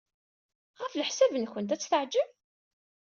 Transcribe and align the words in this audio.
Ɣef 0.81 0.93
leḥsab-nwent, 0.95 1.73
ad 1.75 1.79
t-teɛjeb? 1.81 2.29